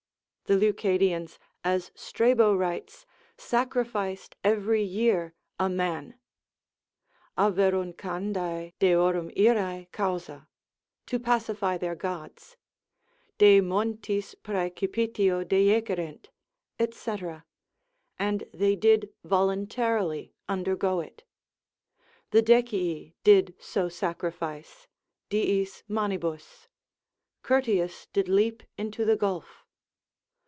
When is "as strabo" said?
1.63-2.53